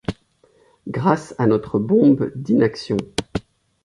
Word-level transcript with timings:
grâce 0.87 1.35
à 1.37 1.45
notre 1.45 1.77
bombe 1.77 2.31
d'inaction. 2.35 2.97